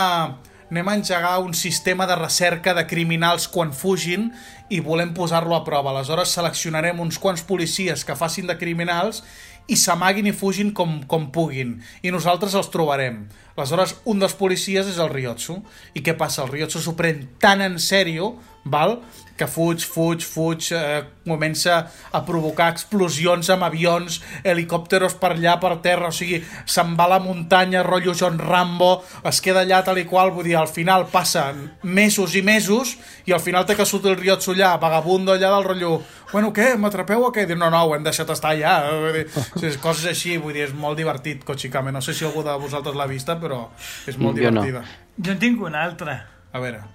[0.71, 4.29] anem a engegar un sistema de recerca de criminals quan fugin
[4.71, 5.91] i volem posar-lo a prova.
[5.91, 9.19] Aleshores seleccionarem uns quants policies que facin de criminals
[9.67, 11.75] i s'amaguin i fugin com, com puguin.
[12.01, 13.25] I nosaltres els trobarem.
[13.57, 15.57] Aleshores, un dels policies és el Ryotsu.
[15.91, 16.45] I què passa?
[16.45, 18.99] El Ryotsu s'ho pren tan en sèrio, val?
[19.41, 25.71] que fuig, fuig, fuig, eh, comença a provocar explosions amb avions, helicòpteros per allà, per
[25.81, 26.37] terra, o sigui,
[26.69, 28.91] se'n va a la muntanya, rotllo John Rambo,
[29.25, 32.93] es queda allà tal i qual, vull dir, al final passen mesos i mesos,
[33.25, 35.95] i al final té que sortir el Ryotsu allà, vagabundo allà del rotllo,
[36.31, 37.47] bueno, què, m'atrapeu o què?
[37.49, 40.53] Diu, no, no, ho hem deixat estar allà, vull dir, o sigui, coses així, vull
[40.53, 43.63] dir, és molt divertit, Kochikame, no sé si algú de vosaltres l'ha vista, però
[44.05, 44.61] és molt Jo no.
[44.61, 44.85] divertida.
[45.17, 46.19] jo en tinc una altra.
[46.53, 46.85] A veure...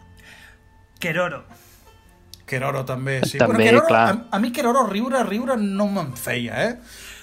[0.97, 1.43] Keroro.
[2.47, 3.41] Keroro també, sí.
[3.43, 4.07] També, Keroro, clar.
[4.13, 6.73] A, a mi Keroro riure, riure no me'n feia, eh?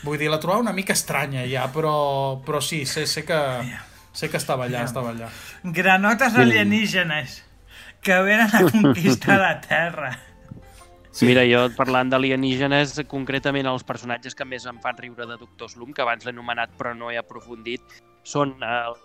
[0.04, 1.96] Vull dir, la trobava una mica estranya ja, però,
[2.44, 3.40] però sí, sé, sé que...
[4.14, 5.26] Sé que estava allà, estava allà.
[5.74, 7.40] Granotes alienígenes
[8.06, 10.12] que venen a conquistar la Terra.
[11.10, 11.26] Sí.
[11.26, 15.96] Mira, jo parlant d'alienígenes, concretament els personatges que més em fan riure de Doctor Slum,
[15.98, 17.82] que abans l'he anomenat però no he aprofundit,
[18.24, 18.96] són el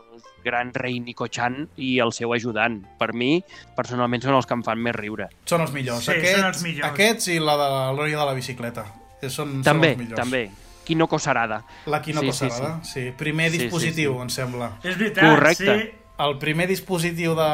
[0.45, 2.81] gran rei Nico-chan i el seu ajudant.
[2.99, 3.43] Per mi,
[3.77, 5.29] personalment, són els que em fan més riure.
[5.45, 6.05] Són els millors.
[6.07, 6.89] Sí, aquests, són els millors.
[6.93, 8.87] Aquests i la de la Lòria de la bicicleta.
[9.21, 10.21] Eh, Són, també, són els millors.
[10.23, 10.51] també.
[10.89, 11.65] Kinoko Sarada.
[11.87, 14.21] La Kinoko Sí, sí, Sarada, sí, Primer Sí, sí, dispositiu, sí.
[14.23, 14.71] em sembla.
[14.83, 15.79] És veritat, Correcte.
[15.83, 15.98] sí.
[16.19, 17.45] El primer dispositiu de,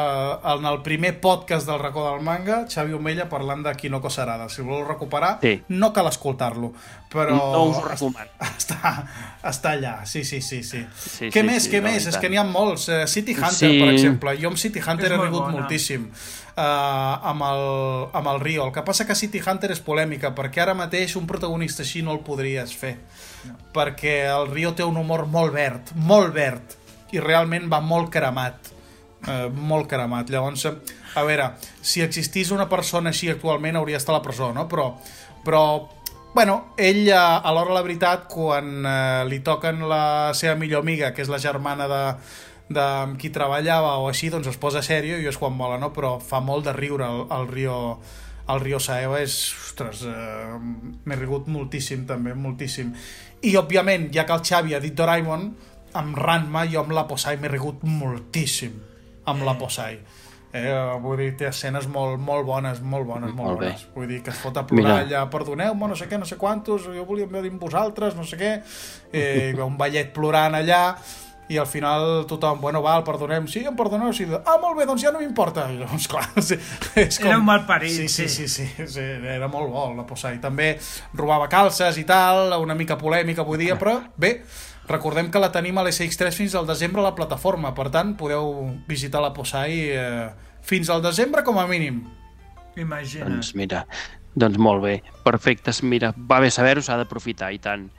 [0.55, 4.47] en el primer podcast del racó del manga, Xavi Omella parlant de Kinoko Sarada.
[4.49, 5.61] Si voleu recuperar, Sí.
[5.69, 6.71] no cal escoltar-lo,
[7.13, 7.35] però...
[7.37, 8.31] No us ho recomano.
[8.57, 9.05] Està,
[9.45, 10.63] està allà, sí, sí, sí.
[10.63, 10.81] sí.
[10.97, 12.07] Sí, què sí, més, sí, què la més?
[12.09, 12.87] És que n'hi ha molts.
[12.89, 13.79] Eh, City Hunter, Sí.
[13.83, 14.33] per exemple.
[14.41, 15.59] Jo amb City Hunter És he rigut bona.
[15.59, 16.07] moltíssim.
[16.55, 16.63] Uh,
[17.29, 17.63] amb, el,
[18.17, 18.65] amb el Rio.
[18.65, 22.13] El que passa que City Hunter és polèmica, perquè ara mateix un protagonista així no
[22.15, 22.95] el podries fer.
[23.75, 26.77] Perquè el Rio té un humor molt verd, molt verd,
[27.15, 28.71] i realment va molt cremat.
[29.25, 30.29] Uh, molt cremat.
[30.29, 30.75] Llavors, eh,
[31.17, 31.47] a veure,
[31.81, 34.67] si existís una persona així actualment hauria d'estar a la presó, no?
[34.69, 34.91] Però,
[35.45, 35.65] però
[36.35, 41.13] Bueno, ell, eh, a l'hora la veritat, quan eh, li toquen la seva millor amiga,
[41.15, 42.01] que és la germana de,
[42.75, 42.87] de
[43.21, 45.93] qui treballava o així, doncs es posa sèrio i és quan mola, no?
[45.95, 47.77] Però fa molt de riure el, el Rio
[48.51, 49.37] el Rio Saeva és,
[49.69, 52.91] ostres, eh, m'he rigut moltíssim també, moltíssim.
[53.41, 55.47] I, òbviament, ja que el Xavi ha dit Doraemon,
[55.95, 58.75] amb Ranma, jo amb la Posai m'he rigut moltíssim,
[59.31, 59.99] amb la Posai.
[60.55, 60.71] Eh,
[61.03, 63.73] vull dir, té escenes molt, molt bones, molt bones, molt, Molt bé.
[63.73, 63.87] bones.
[63.95, 65.01] Vull dir, que es fot a plorar Mira.
[65.03, 68.39] allà, perdoneu-me, no sé què, no sé quantos, jo volia haver dit vosaltres, no sé
[68.39, 68.51] què,
[69.11, 70.95] eh, i veu un ballet plorant allà,
[71.49, 75.03] i al final tothom, bueno, val, perdonem, sí, em perdoneu, sí, ah, molt bé, doncs
[75.03, 75.67] ja no m'importa.
[75.73, 76.55] I llavors, clar, sí,
[77.03, 77.27] és com...
[77.27, 78.47] Era un malparit, sí, sí, sí.
[78.47, 79.03] sí, sí, sí,
[79.35, 80.39] era molt bo, la Posai.
[80.41, 80.71] També
[81.13, 84.37] robava calces i tal, una mica polèmica avui dia, però bé,
[84.87, 88.51] recordem que la tenim a l'SX3 fins al desembre a la plataforma, per tant, podeu
[88.87, 90.29] visitar la Posai eh,
[90.61, 92.03] fins al desembre com a mínim.
[92.75, 93.29] Imagina't.
[93.37, 93.85] Doncs mira,
[94.35, 95.81] doncs molt bé, perfectes.
[95.83, 97.89] Mira, va bé saber-ho, s'ha d'aprofitar, i tant.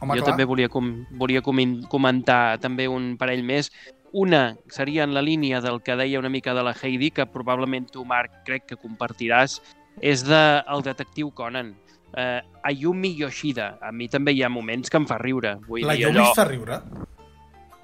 [0.00, 0.34] Home, jo clar.
[0.34, 3.70] també volia, com, volia comin- comentar també un parell més.
[4.12, 7.88] Una seria en la línia del que deia una mica de la Heidi, que probablement
[7.90, 9.58] tu, Marc, crec que compartiràs,
[10.04, 11.74] és de el detectiu Conan.
[12.16, 13.76] Eh, Ayumi Yoshida.
[13.84, 15.56] A mi també hi ha moments que em fa riure.
[15.68, 16.32] Vull La dir, Yumi allò...
[16.34, 16.80] fa riure.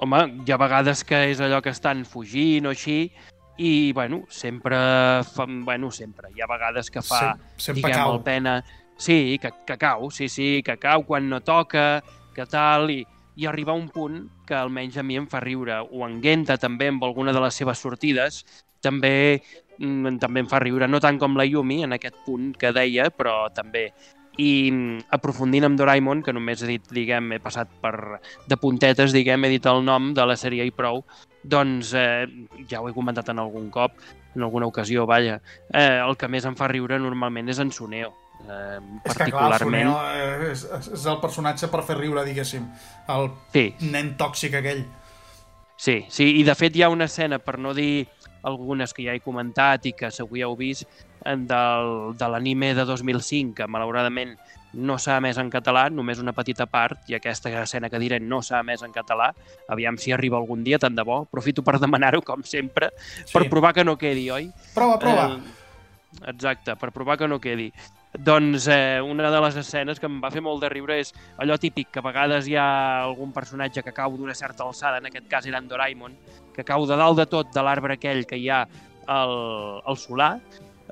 [0.03, 3.13] Home, hi ha vegades que és allò que estan fugint o així,
[3.59, 4.77] i, bueno, sempre
[5.35, 5.45] fa...
[5.47, 6.33] Bueno, sempre.
[6.35, 8.17] Hi ha vegades que fa, Sem- diguem, cau.
[8.17, 8.63] el pena...
[9.03, 12.03] Sí, que, que cau, sí, sí, que cau quan no toca,
[12.37, 13.01] que tal, i,
[13.35, 15.81] i arriba a un punt que almenys a mi em fa riure.
[15.91, 18.43] O en Genta també, amb alguna de les seves sortides,
[18.85, 19.43] també,
[19.79, 23.09] mm, també em fa riure, no tant com la Yumi, en aquest punt que deia,
[23.11, 23.89] però també.
[24.41, 29.13] I mm, aprofundint amb Doraemon, que només he dit, diguem, he passat per de puntetes,
[29.13, 31.03] diguem, he dit el nom de la sèrie i prou,
[31.43, 32.25] doncs eh,
[32.71, 33.99] ja ho he comentat en algun cop,
[34.35, 38.15] en alguna ocasió, vaja, eh, el que més em fa riure normalment és en Suneo.
[38.43, 39.93] Eh, És que clar, el particularment...
[39.93, 40.65] Suneo és,
[40.97, 42.65] és el personatge per fer riure, diguéssim.
[43.13, 44.87] El Sí, nen tòxic aquell.
[45.77, 48.07] Sí, sí, i de fet hi ha una escena, per no dir
[48.43, 50.89] algunes que ja he comentat i que segur ja heu vist,
[51.25, 54.35] en del, de l'anime de 2005, que malauradament
[54.73, 58.41] no s'ha emès en català, només una petita part, i aquesta escena que diré no
[58.43, 59.31] s'ha emès en català,
[59.69, 63.33] aviam si arriba algun dia, tant de bo, aprofito per demanar-ho, com sempre, sí.
[63.35, 64.49] per provar que no quedi, oi?
[64.75, 65.27] Prova, prova.
[65.37, 67.71] Eh, exacte, per provar que no quedi.
[68.13, 71.57] Doncs eh, una de les escenes que em va fer molt de riure és allò
[71.61, 72.69] típic, que a vegades hi ha
[73.05, 76.17] algun personatge que cau d'una certa alçada, en aquest cas era en Doraemon,
[76.55, 78.65] que cau de dalt de tot de l'arbre aquell que hi ha
[79.11, 79.35] al,
[79.85, 80.37] al solar,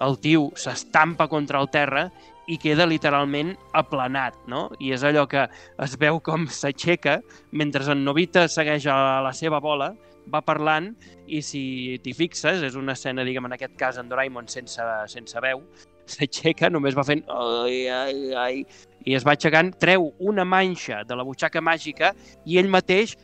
[0.00, 2.08] el tio s'estampa contra el terra
[2.50, 4.68] i queda literalment aplanat, no?
[4.82, 5.44] I és allò que
[5.84, 7.20] es veu com s'aixeca
[7.52, 9.92] mentre en Novita segueix a la seva bola,
[10.30, 10.90] va parlant
[11.30, 11.62] i si
[12.02, 15.62] t'hi fixes, és una escena, diguem, en aquest cas en Doraemon sense, sense veu,
[16.10, 18.64] s'aixeca, només va fent ai, ai, ai,
[19.06, 22.12] i es va aixecant, treu una manxa de la butxaca màgica
[22.44, 23.14] i ell mateix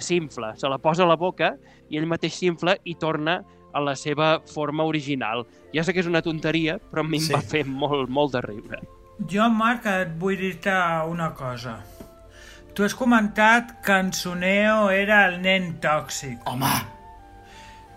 [0.00, 1.54] s'infla, se la posa a la boca
[1.90, 3.42] i ell mateix s'infla i torna
[3.74, 5.44] a la seva forma original.
[5.74, 7.32] Ja sé que és una tonteria, però a mi Sí.
[7.32, 8.80] em va fer molt, molt de riure.
[9.28, 10.72] Jo, Marc, et vull dir-te
[11.08, 11.80] una cosa.
[12.74, 16.38] Tu has comentat que en Suneo era el nen tòxic.
[16.46, 16.70] Home,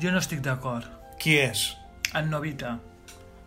[0.02, 0.86] Jo no estic d'acord.
[1.20, 1.78] qui és?
[2.16, 2.80] En Novita.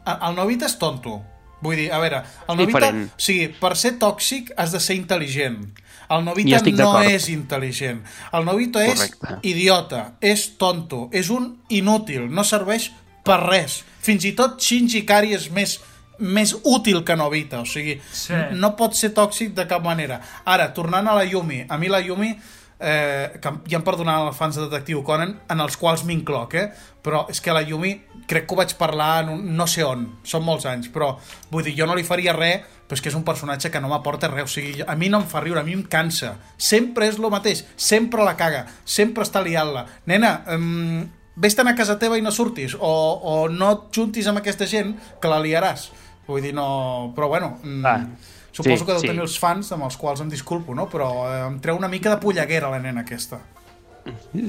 [0.07, 1.23] El el Novita és tonto.
[1.61, 2.79] Vull dir, a veure, el Novita...
[2.79, 3.09] diferent.
[3.11, 5.73] O sigui, per ser tòxic has de ser intel·ligent.
[6.11, 8.03] El Novita no és intel·ligent.
[8.33, 9.07] El Novita és
[9.43, 12.91] idiota, és tonto, és un inútil, no serveix
[13.25, 13.83] per res.
[14.05, 15.81] Fins i tot Shinji Ikari és més
[16.19, 18.35] més útil que Novita, o sigui, Sí.
[18.53, 20.21] no pot ser tòxic de cap manera.
[20.45, 22.39] Ara, tornant a la Yumi, a mi la Yumi,
[22.79, 26.73] eh, que ja em perdonaran els fans de Detectiu Conan, en els quals m'incloc, eh?
[27.03, 27.95] però és que la Yumi
[28.27, 31.19] crec que ho vaig parlar en un, no sé on, són molts anys, però
[31.51, 32.63] vull dir, jo no li faria res,
[32.95, 35.19] però és que és un personatge que no m'aporta res, o sigui, a mi no
[35.19, 39.25] em fa riure, a mi em cansa, sempre és lo mateix, sempre la caga, sempre
[39.27, 39.85] està liant-la.
[40.07, 41.03] Nena, um,
[41.35, 44.95] vés-te'n a casa teva i no surtis, o, o no et juntis amb aquesta gent,
[45.21, 45.89] que la liaràs.
[46.29, 47.11] Vull dir, no...
[47.17, 47.99] Però bueno, mm, Ah,
[48.53, 49.11] suposo sí, que deu sí.
[49.11, 50.87] tenir els fans amb els quals em disculpo, no?
[50.93, 53.43] Però eh, em treu una mica de polleguera la nena aquesta.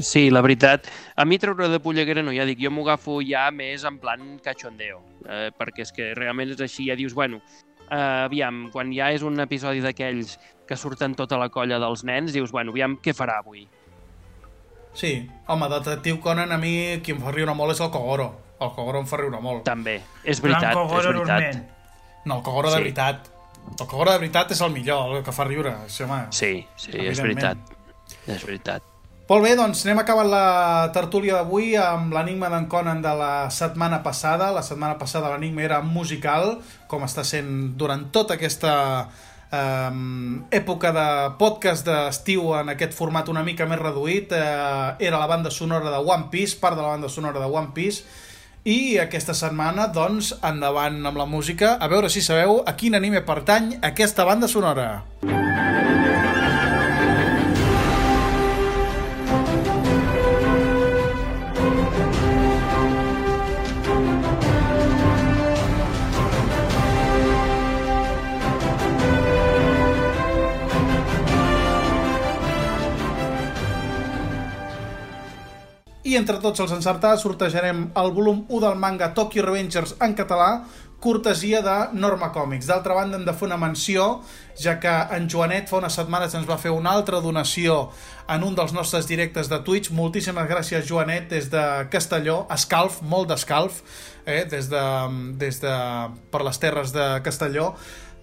[0.03, 0.85] Sí, la veritat.
[1.15, 4.35] A mi treure de polleguera no, ja dic, jo m'ho agafo ja més en plan
[4.43, 7.39] cachondeo, eh, perquè és que realment és així, ja dius, bueno,
[7.89, 12.33] eh, aviam, quan ja és un episodi d'aquells que surten tota la colla dels nens,
[12.33, 13.67] dius, bueno, aviam, què farà avui?
[14.95, 18.29] Sí, home, Detectiu Conan a mi qui em fa riure molt és el Kogoro.
[18.61, 19.65] El Kogoro em fa riure molt.
[19.67, 21.63] També, és veritat, és veritat.
[22.25, 22.83] No, el Kogoro de Sí.
[22.83, 23.27] veritat.
[23.79, 25.75] El Kogoro de veritat és el millor, el que fa riure.
[25.87, 26.25] Sí, home.
[26.31, 27.57] Sí, sí, és veritat.
[28.27, 28.81] És veritat.
[29.25, 34.03] Molt bé, doncs anem acabant la tertúlia d'avui amb l'enigma d'en Conan de la setmana
[34.05, 34.51] passada.
[34.53, 38.75] La setmana passada l'enigma era musical, com està sent durant tota aquesta
[39.49, 39.95] eh,
[40.53, 41.07] època de
[41.41, 44.29] podcast d'estiu en aquest format una mica més reduït.
[44.29, 47.73] Eh, era la banda sonora de One Piece, part de la banda sonora de One
[47.73, 48.05] Piece.
[48.61, 51.79] I aquesta setmana, doncs, endavant amb la música.
[51.81, 55.01] A veure si sabeu a quin anime pertany aquesta banda sonora.
[76.15, 80.63] Entre tots els encertats sortejarem el volum 1 del manga Tokyo Revengers en català,
[81.03, 82.69] cortesia de Norma Comics.
[82.69, 84.05] D'altra banda, hem de fer una menció,
[84.55, 87.89] ja que en Joanet fa unes setmanes ens va fer una altra donació
[88.31, 89.91] en un dels nostres directes de Twitch.
[89.91, 93.83] Moltíssimes gràcies, Joanet, des de Castelló, escalf, molt d'escalf,
[94.23, 94.45] eh?
[94.49, 94.85] des de,
[95.43, 95.75] des de,
[96.31, 97.73] per les terres de Castelló.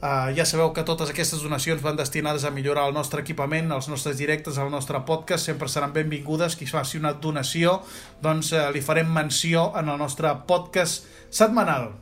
[0.03, 3.87] Uh, ja sabeu que totes aquestes donacions van destinades a millorar el nostre equipament, els
[3.87, 6.57] nostres directes, el nostre podcast, sempre seran benvingudes.
[6.59, 7.77] Qui faci una donació,
[8.19, 11.93] doncs uh, li farem menció en el nostre podcast setmanal.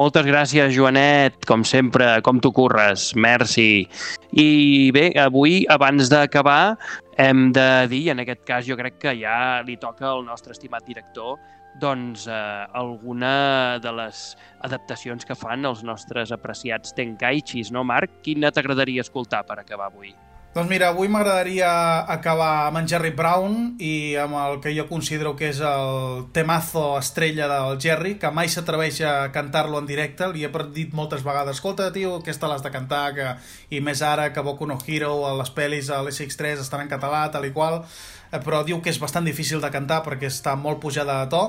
[0.00, 3.84] Moltes gràcies, Joanet, com sempre, com tu curres, merci.
[4.32, 4.48] I
[4.96, 6.78] bé, avui, abans d'acabar,
[7.20, 10.88] hem de dir, en aquest cas jo crec que ja li toca al nostre estimat
[10.88, 11.36] director,
[11.78, 14.24] doncs eh, alguna de les
[14.66, 18.20] adaptacions que fan els nostres apreciats Tenkaichis, no, Marc?
[18.26, 20.14] Quina t'agradaria escoltar per acabar avui?
[20.50, 21.68] Doncs mira, avui m'agradaria
[22.10, 26.96] acabar amb en Jerry Brown i amb el que jo considero que és el temazo
[26.98, 30.26] estrella del Jerry, que mai s'atreveix a cantar-lo en directe.
[30.32, 33.28] Li he dit moltes vegades, escolta, tio, aquesta l'has de cantar, que...
[33.70, 37.28] i més ara que Boku no Hero, a les pel·lis a l'SX3 estan en català,
[37.30, 37.84] tal i qual,
[38.32, 41.44] eh, però diu que és bastant difícil de cantar perquè està molt pujada de to,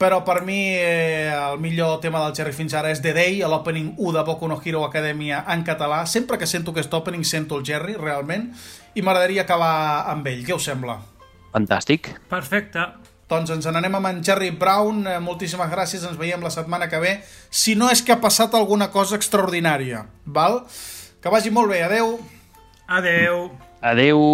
[0.00, 3.90] però per mi eh, el millor tema del Jerry fins ara és The Day, l'opening
[3.98, 6.06] 1 de Boku no Hero Academia en català.
[6.08, 8.46] Sempre que sento aquest opening sento el Jerry, realment,
[8.96, 10.40] i m'agradaria acabar amb ell.
[10.46, 10.96] Què us sembla?
[11.52, 12.08] Fantàstic.
[12.32, 12.86] Perfecte.
[13.28, 15.04] Doncs ens n'anem amb en Jerry Brown.
[15.04, 17.12] Eh, moltíssimes gràcies, ens veiem la setmana que ve.
[17.50, 20.62] Si no és que ha passat alguna cosa extraordinària, val?
[21.20, 22.16] Que vagi molt bé, adeu.
[22.88, 23.50] Adeu.
[23.84, 24.26] Adeu.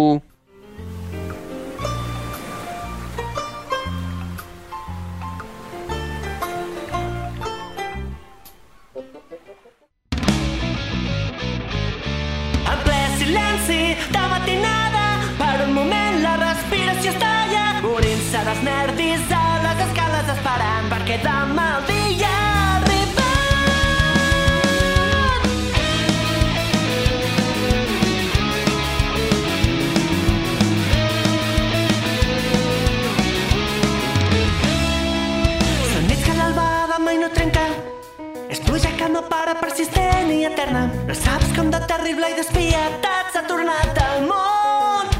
[42.07, 45.11] Terrible i despietat s'ha tornat el món.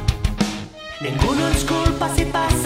[1.02, 2.57] Ningú no ens culpa si passa.